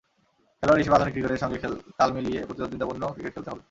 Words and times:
খেলোয়াড় 0.63 0.79
হিসেবে 0.81 0.95
আধুনিক 0.97 1.13
ক্রিকেটের 1.13 1.41
সঙ্গে 1.43 1.57
তাল 1.99 2.09
মিলিয়ে 2.15 2.39
প্রতিদ্বন্দ্বিতাপূর্ণ 2.47 3.03
ক্রিকেট 3.13 3.33
খেলতে 3.35 3.49
হবে। 3.49 3.59